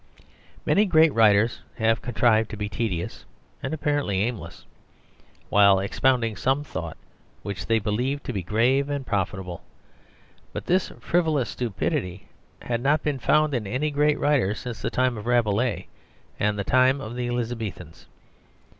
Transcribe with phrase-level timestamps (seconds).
[0.65, 3.23] Many great writers have contrived to be tedious,
[3.61, 4.65] and apparently aimless,
[5.49, 6.97] while expounding some thought
[7.43, 9.61] which they believed to be grave and profitable;
[10.53, 12.27] but this frivolous stupidity
[12.63, 15.85] had not been found in any great writer since the time of Rabelais
[16.39, 18.07] and the time of the Elizabethans.